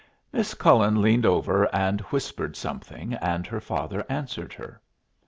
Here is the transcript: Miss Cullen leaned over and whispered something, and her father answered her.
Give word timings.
Miss 0.33 0.55
Cullen 0.55 0.99
leaned 0.99 1.27
over 1.27 1.65
and 1.71 2.01
whispered 2.09 2.55
something, 2.57 3.13
and 3.21 3.45
her 3.45 3.61
father 3.61 4.03
answered 4.09 4.51
her. 4.53 4.81